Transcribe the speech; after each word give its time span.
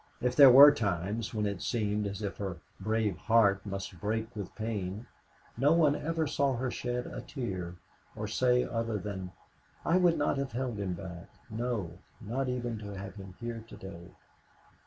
If 0.19 0.35
there 0.35 0.49
were 0.49 0.73
times 0.73 1.31
when 1.31 1.45
it 1.45 1.61
seemed 1.61 2.07
as 2.07 2.23
if 2.23 2.37
her 2.37 2.57
brave 2.79 3.15
heart 3.17 3.63
must 3.67 4.01
break 4.01 4.35
with 4.35 4.55
pain, 4.55 5.05
no 5.55 5.73
one 5.73 5.95
ever 5.95 6.25
saw 6.25 6.55
her 6.57 6.71
shed 6.71 7.05
a 7.05 7.21
tear 7.21 7.75
or 8.15 8.27
say 8.27 8.63
other 8.63 8.97
than, 8.97 9.31
"I 9.85 9.97
would 9.97 10.17
not 10.17 10.39
have 10.39 10.53
held 10.53 10.79
him 10.79 10.93
back, 10.95 11.29
no, 11.51 11.99
not 12.19 12.49
even 12.49 12.79
to 12.79 12.97
have 12.97 13.13
him 13.13 13.35
here 13.39 13.63
to 13.67 13.77
day." 13.77 14.07